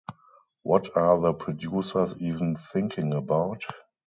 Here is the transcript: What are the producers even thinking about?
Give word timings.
What 0.63 0.97
are 0.97 1.21
the 1.21 1.31
producers 1.31 2.15
even 2.17 2.55
thinking 2.55 3.13
about? 3.13 3.61